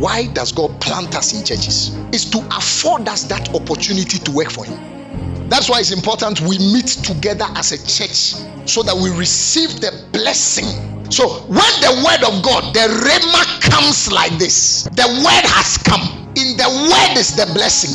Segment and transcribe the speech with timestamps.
[0.00, 1.94] why does God plant us in churches?
[2.12, 5.48] Is to afford us that opportunity to work for Him.
[5.50, 9.92] That's why it's important we meet together as a church so that we receive the
[10.12, 10.64] blessing.
[11.10, 16.32] So when the word of God, the rhema comes like this, the word has come.
[16.36, 17.92] In the word is the blessing.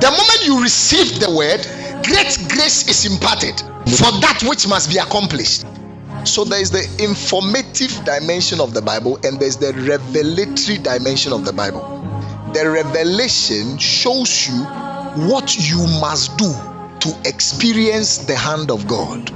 [0.00, 1.64] The moment you receive the word,
[2.04, 3.58] great grace is imparted
[3.96, 5.64] for that which must be accomplished.
[6.24, 11.44] So there is the informative dimension of the Bible and there's the revelatory dimension of
[11.44, 11.80] the Bible.
[12.52, 14.64] The revelation shows you
[15.26, 16.52] what you must do
[17.00, 19.30] to experience the hand of God.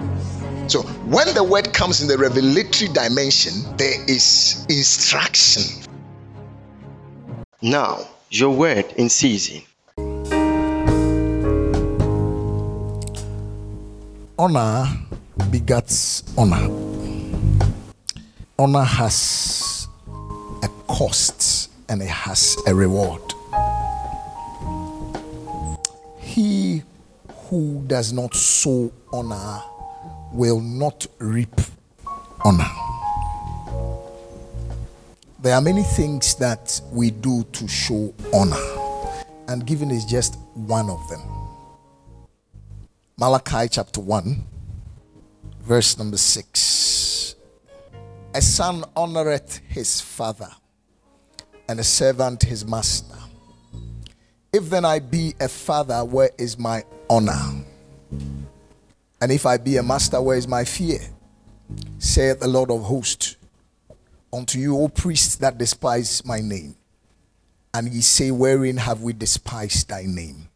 [0.70, 5.84] So when the word comes in the revelatory dimension, there is instruction.
[7.62, 9.62] Now, your word in season.
[14.38, 14.86] Honor
[15.50, 16.70] begets honor.
[18.58, 19.88] Honor has
[20.62, 23.22] a cost and it has a reward.
[26.18, 26.82] He
[27.48, 29.62] who does not sow honor
[30.32, 31.60] will not reap
[32.44, 32.70] honor.
[35.40, 38.56] There are many things that we do to show honor,
[39.46, 41.20] and giving is just one of them.
[43.16, 44.44] Malachi chapter 1,
[45.66, 47.34] verse number 6.
[48.34, 50.48] A son honoreth his father,
[51.68, 53.16] and a servant his master.
[54.52, 57.64] If then I be a father, where is my honor?
[59.20, 61.00] And if I be a master, where is my fear?
[61.98, 63.36] Saith the Lord of hosts
[64.32, 66.76] unto you, O priests that despise my name.
[67.74, 70.48] And ye say, Wherein have we despised thy name?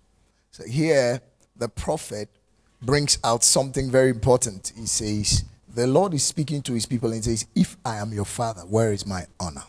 [0.53, 1.21] So here
[1.57, 2.29] the prophet
[2.83, 4.73] brings out something very important.
[4.77, 8.25] He says, The Lord is speaking to his people and says, If I am your
[8.25, 9.65] father, where is my honor?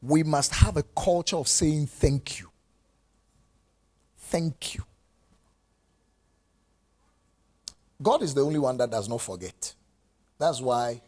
[0.00, 2.50] We must have a culture of saying thank you.
[4.18, 4.84] Thank you.
[8.02, 9.72] God is the only one that does not forget.
[10.38, 11.00] That's why,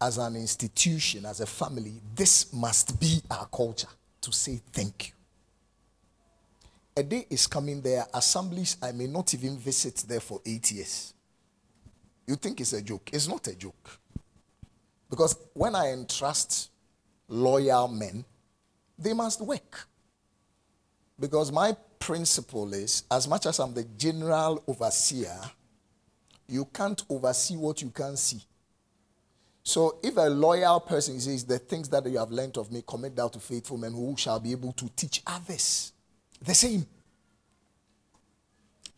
[0.00, 3.88] as an institution, as a family, this must be our culture
[4.22, 5.17] to say thank you.
[6.98, 11.14] A day is coming there, assemblies I may not even visit there for eight years.
[12.26, 13.10] You think it's a joke?
[13.12, 14.00] It's not a joke.
[15.08, 16.70] Because when I entrust
[17.28, 18.24] loyal men,
[18.98, 19.86] they must work.
[21.20, 25.38] Because my principle is as much as I'm the general overseer,
[26.48, 28.42] you can't oversee what you can't see.
[29.62, 33.14] So if a loyal person says, The things that you have learned of me, commit
[33.14, 35.92] thou to faithful men who shall be able to teach others.
[36.42, 36.86] The same.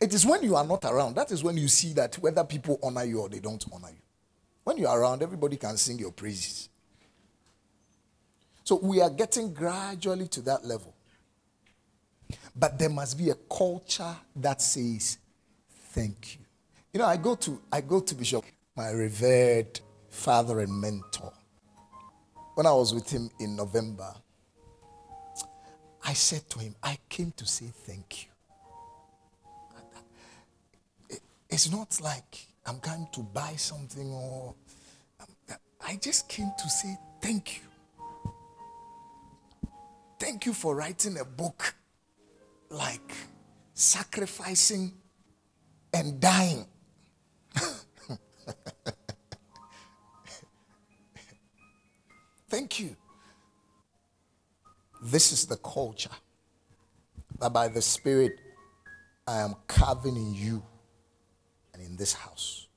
[0.00, 2.78] It is when you are not around, that is when you see that whether people
[2.82, 4.02] honor you or they don't honor you.
[4.64, 6.68] When you are around, everybody can sing your praises.
[8.64, 10.94] So we are getting gradually to that level.
[12.54, 15.18] But there must be a culture that says,
[15.92, 16.44] Thank you.
[16.92, 18.44] You know, I go to I go to Bishop,
[18.76, 21.32] my revered father and mentor.
[22.54, 24.14] When I was with him in November,
[26.04, 28.28] I said to him, I came to say thank you.
[31.48, 34.54] It's not like I'm going to buy something or
[35.86, 37.62] I just came to say thank you.
[40.18, 41.74] Thank you for writing a book
[42.70, 43.14] like
[43.74, 44.92] sacrificing
[45.92, 46.66] and dying
[52.48, 52.96] Thank you.
[55.02, 56.10] This is the culture
[57.40, 58.40] that by the Spirit
[59.26, 60.62] I am carving in you
[61.72, 62.68] and in this house.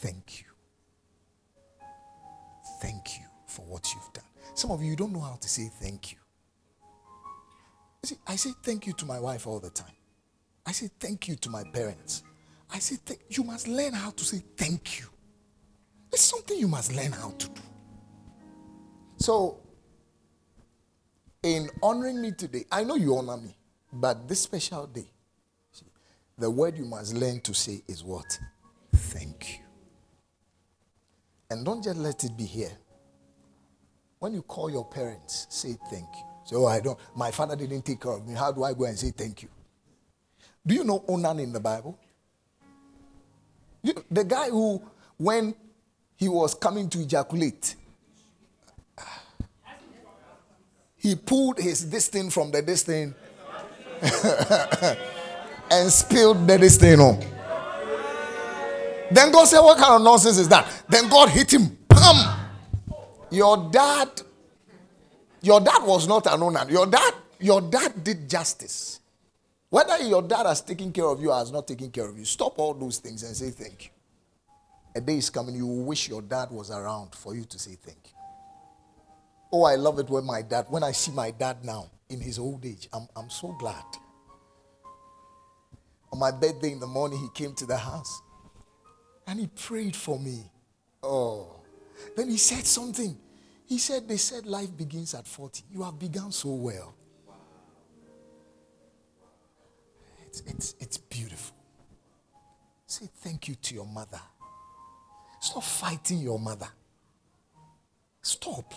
[0.00, 0.46] Thank you.
[2.80, 4.24] Thank you for what you've done.
[4.54, 6.18] Some of you don't know how to say thank you.
[8.02, 9.92] you see, I say thank you to my wife all the time.
[10.66, 12.22] I say thank you to my parents.
[12.72, 12.96] I say,
[13.28, 15.06] you must learn how to say thank you.
[16.12, 17.60] It's something you must learn how to do.
[19.16, 19.60] So,
[21.42, 23.56] in honoring me today, I know you honor me,
[23.92, 25.06] but this special day,
[26.38, 28.38] the word you must learn to say is what?
[28.94, 29.64] Thank you.
[31.50, 32.70] And don't just let it be here.
[34.18, 36.24] When you call your parents, say thank you.
[36.44, 38.34] Say, oh, I don't, my father didn't take care of me.
[38.34, 39.48] How do I go and say thank you?
[40.66, 41.98] Do you know Onan in the Bible?
[43.82, 44.82] You the guy who,
[45.16, 45.54] when
[46.16, 47.76] he was coming to ejaculate,
[51.00, 53.14] he pulled his distance from the distance
[55.70, 57.18] and spilled the distance on.
[59.10, 60.84] Then God said, What kind of nonsense is that?
[60.88, 61.76] Then God hit him.
[61.88, 62.38] Bam!
[63.30, 64.08] Your dad,
[65.40, 66.68] your dad was not an Onan.
[66.68, 69.00] Your dad, your dad did justice.
[69.70, 72.24] Whether your dad has taken care of you or has not taken care of you,
[72.26, 73.90] stop all those things and say thank you.
[74.96, 77.76] A day is coming, you will wish your dad was around for you to say
[77.80, 78.19] thank you.
[79.52, 82.38] Oh, I love it when my dad, when I see my dad now in his
[82.38, 83.84] old age, I'm, I'm so glad.
[86.12, 88.22] On my birthday in the morning, he came to the house
[89.26, 90.44] and he prayed for me.
[91.02, 91.62] Oh.
[92.16, 93.16] Then he said something.
[93.66, 95.62] He said, They said life begins at 40.
[95.72, 96.94] You have begun so well.
[100.26, 101.56] It's, it's, it's beautiful.
[102.86, 104.20] Say thank you to your mother.
[105.40, 106.68] Stop fighting your mother.
[108.22, 108.74] Stop.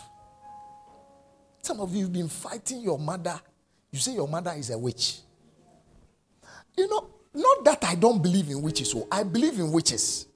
[1.64, 3.40] Some of you have been fighting your mother.
[3.90, 5.20] You say your mother is a witch.
[6.78, 10.28] You know, not that I don't believe in witches, so oh, I believe in witches.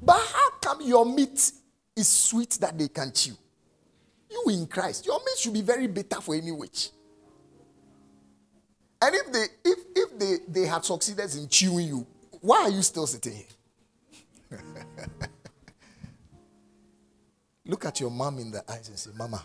[0.00, 1.50] But how come your meat
[1.96, 3.32] is sweet that they can chew?
[4.30, 6.90] You in Christ, your meat should be very bitter for any witch.
[9.02, 12.06] And if they if if they, they had succeeded in chewing you,
[12.40, 14.60] why are you still sitting here?
[17.66, 19.44] Look at your mom in the eyes and say, Mama.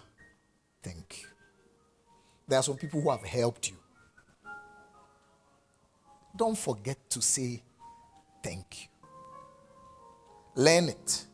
[2.52, 3.78] There are some people who have helped you.
[6.36, 7.64] Don't forget to say
[8.44, 8.88] thank you.
[10.62, 11.28] Learn it.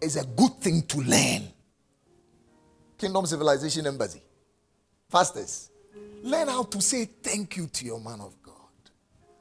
[0.00, 1.42] It's a good thing to learn.
[2.96, 4.22] Kingdom Civilization Embassy.
[5.10, 5.70] Fastest.
[6.22, 8.54] Learn how to say thank you to your man of God.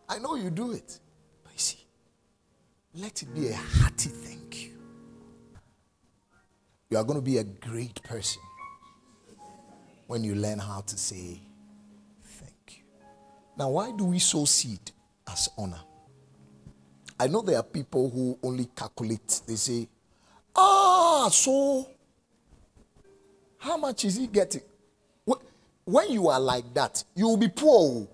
[0.09, 1.00] I know you do it.
[1.45, 1.88] But you see,
[2.95, 4.71] let it be a hearty thank you.
[6.89, 8.41] You are going to be a great person
[10.07, 11.41] when you learn how to say
[12.23, 12.83] thank you.
[13.57, 14.91] Now, why do we sow seed
[15.27, 15.81] as honor?
[17.19, 19.41] I know there are people who only calculate.
[19.47, 19.88] They say,
[20.55, 21.88] ah, so
[23.57, 24.61] how much is he getting?
[25.85, 28.07] When you are like that, you will be poor.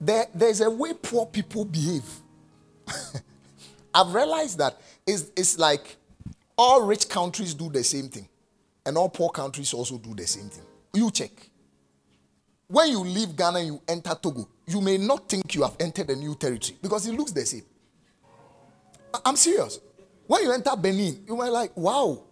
[0.00, 2.04] There, there's a way poor people behave.
[3.94, 5.96] I've realized that it's, it's like
[6.56, 8.28] all rich countries do the same thing,
[8.86, 10.64] and all poor countries also do the same thing.
[10.92, 11.30] You check.
[12.68, 16.10] When you leave Ghana and you enter Togo, you may not think you have entered
[16.10, 17.62] a new territory because it looks the same.
[19.24, 19.78] I'm serious.
[20.26, 22.22] When you enter Benin, you might like, wow,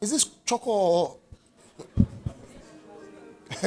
[0.00, 1.16] is this choco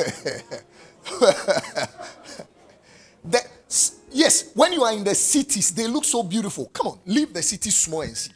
[4.12, 6.68] yes, when you are in the cities, they look so beautiful.
[6.74, 8.32] Come on, leave the city small and see.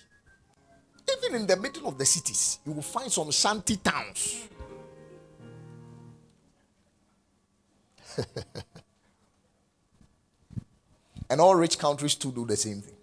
[1.28, 4.48] Even in the middle of the cities, you will find some shanty towns.
[11.30, 12.96] and all rich countries too do the same thing.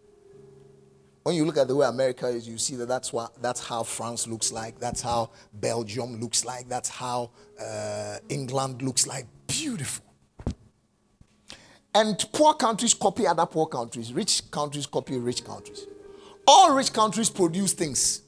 [1.23, 3.83] When you look at the way America is, you see that that's, what, that's how
[3.83, 7.31] France looks like, that's how Belgium looks like, that's how
[7.61, 9.27] uh, England looks like.
[9.47, 10.05] Beautiful.
[11.95, 15.87] And poor countries copy other poor countries, rich countries copy rich countries.
[16.47, 18.23] All rich countries produce things.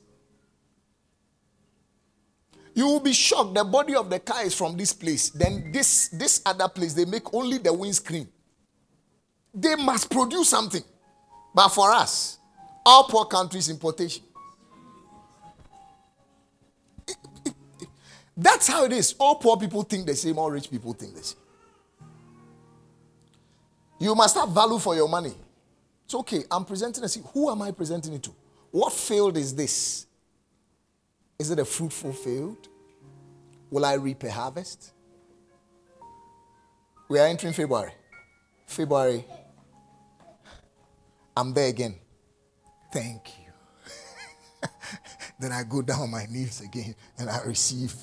[2.74, 3.54] You will be shocked.
[3.54, 5.30] The body of the car is from this place.
[5.30, 8.28] Then this this other place, they make only the windscreen.
[9.54, 10.84] They must produce something.
[11.54, 12.38] But for us,
[12.84, 14.22] all poor countries importation.
[18.36, 19.14] That's how it is.
[19.18, 21.38] All poor people think the same, all rich people think the same.
[23.98, 25.32] You must have value for your money.
[26.06, 26.44] It's okay.
[26.52, 27.24] I'm presenting a seed.
[27.34, 28.34] Who am I presenting it to?
[28.70, 30.06] What field is this?
[31.36, 32.68] Is it a fruitful field?
[33.70, 34.92] Will I reap a harvest?
[37.08, 37.90] We are entering February.
[38.66, 39.24] February.
[41.36, 41.96] I'm there again.
[42.92, 44.68] Thank you.
[45.40, 47.96] then I go down on my knees again and I receive.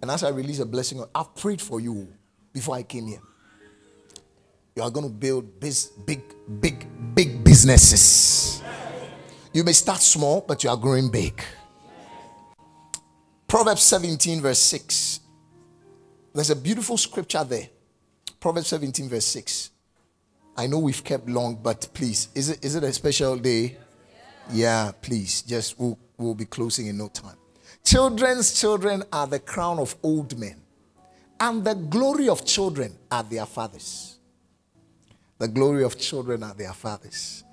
[0.00, 2.06] And as I release a blessing, I've prayed for you
[2.52, 3.20] before I came here.
[4.76, 6.22] You are going to build big, big,
[6.60, 8.60] big, big businesses.
[9.52, 11.40] You may start small, but you are growing big.
[13.46, 15.20] Proverbs 17, verse 6.
[16.34, 17.68] There's a beautiful scripture there.
[18.40, 19.70] Proverbs 17, verse 6.
[20.56, 23.76] I know we've kept long, but please, is it is it a special day?
[24.50, 25.42] Yeah, please.
[25.42, 27.36] Just we'll, we'll be closing in no time.
[27.84, 30.60] Children's children are the crown of old men,
[31.38, 34.13] and the glory of children are their fathers.
[35.44, 37.44] The glory of children are their fathers.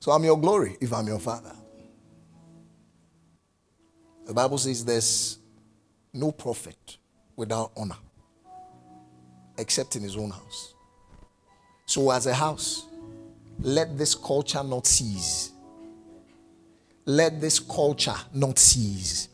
[0.00, 1.54] So I'm your glory if I'm your father.
[4.26, 5.38] The Bible says there's
[6.12, 6.96] no prophet
[7.36, 7.94] without honor
[9.56, 10.74] except in his own house.
[11.86, 12.86] So, as a house,
[13.60, 15.52] let this culture not cease.
[17.04, 19.28] Let this culture not cease.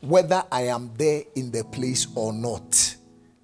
[0.00, 2.96] Whether I am there in the place or not,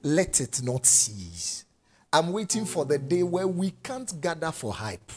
[0.03, 1.65] let it not cease.
[2.13, 5.11] I'm waiting for the day where we can't gather for hype.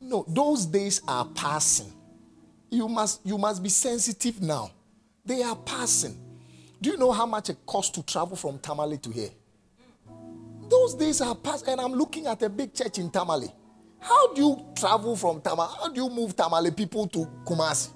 [0.00, 1.92] No, those days are passing.
[2.70, 4.70] You must, you must be sensitive now.
[5.26, 6.16] They are passing.
[6.80, 9.28] Do you know how much it costs to travel from Tamale to here?
[10.70, 13.52] Those days are past, and I'm looking at a big church in Tamale.
[13.98, 15.68] How do you travel from Tamale?
[15.78, 17.90] How do you move Tamale people to Kumasi?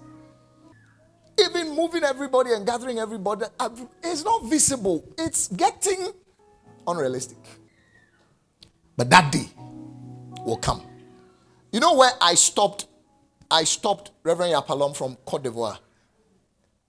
[1.40, 3.70] Even moving everybody and gathering everybody, uh,
[4.02, 5.04] it's not visible.
[5.16, 6.12] It's getting
[6.86, 7.38] unrealistic.
[8.96, 9.46] But that day
[10.44, 10.82] will come.
[11.72, 12.86] You know where I stopped?
[13.50, 15.78] I stopped Reverend Yapalom from Cote d'Ivoire.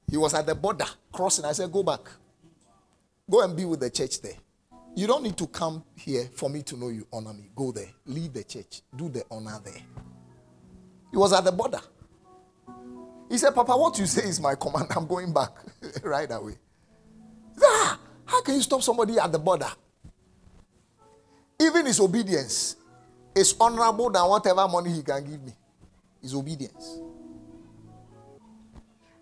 [0.10, 1.46] He was at the border crossing.
[1.46, 2.02] I said, Go back.
[3.30, 4.36] Go and be with the church there.
[4.96, 7.50] You don't need to come here for me to know you honor me.
[7.56, 7.90] Go there.
[8.06, 8.82] Lead the church.
[8.96, 9.82] Do the honor there.
[11.12, 11.82] He was at the border.
[13.30, 14.88] He said, Papa, what you say is my command.
[14.96, 15.52] I'm going back
[16.04, 16.54] right away.
[17.62, 19.70] Ah, how can you stop somebody at the border?
[21.60, 22.76] Even his obedience
[23.34, 25.54] is honorable than whatever money he can give me.
[26.22, 27.00] His obedience.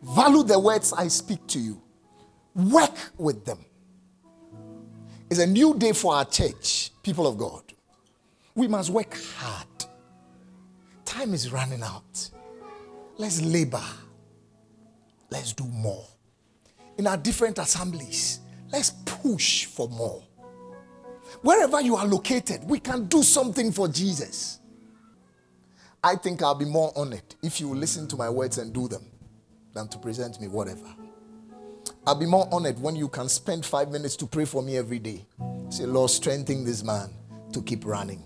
[0.01, 1.81] Value the words I speak to you.
[2.55, 3.59] Work with them.
[5.29, 7.63] It's a new day for our church, people of God.
[8.55, 9.67] We must work hard.
[11.05, 12.29] Time is running out.
[13.17, 13.83] Let's labor.
[15.29, 16.05] Let's do more.
[16.97, 18.39] In our different assemblies,
[18.71, 20.23] let's push for more.
[21.43, 24.59] Wherever you are located, we can do something for Jesus.
[26.01, 29.05] I think I'll be more honored if you listen to my words and do them
[29.73, 30.87] than to present me whatever.
[32.07, 34.99] I'll be more honored when you can spend five minutes to pray for me every
[34.99, 35.25] day.
[35.67, 37.09] Say, Lord, strengthen this man
[37.51, 38.23] to keep running.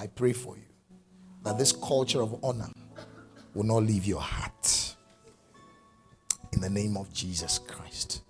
[0.00, 0.62] I pray for you
[1.42, 2.70] that this culture of honor
[3.52, 4.96] will not leave your heart.
[6.52, 8.22] In the name of Jesus Christ.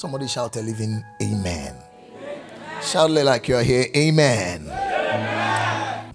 [0.00, 1.76] Somebody shout a living amen.
[1.76, 2.82] amen.
[2.82, 4.62] Shout like you're here, amen.
[4.62, 6.14] amen.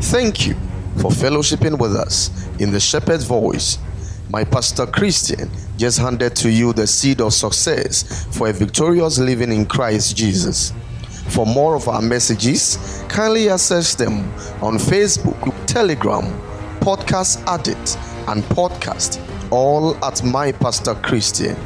[0.00, 0.54] Thank you
[0.96, 3.76] for fellowshipping with us in the Shepherd's Voice.
[4.30, 9.52] My pastor Christian just handed to you the seed of success for a victorious living
[9.52, 10.72] in Christ Jesus.
[11.28, 14.20] For more of our messages, kindly access them
[14.62, 16.24] on Facebook, Telegram,
[16.80, 17.98] Podcast Addict,
[18.30, 19.20] and Podcast
[19.50, 21.56] all at my pastor Christian.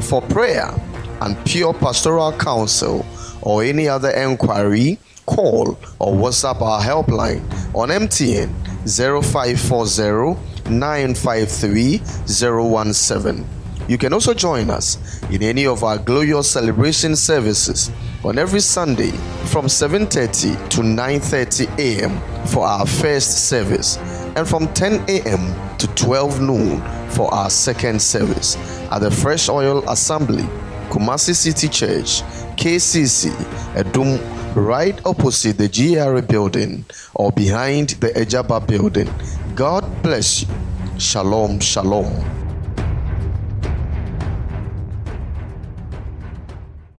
[0.00, 0.74] For prayer
[1.20, 3.04] and pure pastoral counsel
[3.42, 7.42] or any other enquiry, call or WhatsApp our helpline
[7.74, 8.50] on MTN
[8.86, 13.46] 0540 953 017.
[13.86, 17.90] You can also join us in any of our glorious celebration services
[18.24, 19.10] on every Sunday
[19.52, 22.46] from 7:30 to 9:30 a.m.
[22.46, 23.98] for our first service
[24.36, 25.78] and from 10 a.m.
[25.78, 28.56] to 12 noon for our second service
[28.90, 30.44] at the Fresh Oil Assembly,
[30.90, 32.22] Kumasi City Church,
[32.56, 33.30] KCC,
[33.74, 34.18] Adum,
[34.54, 39.08] right opposite the GRA building or behind the Ejaba building.
[39.54, 40.48] God bless you.
[40.98, 42.43] Shalom, shalom.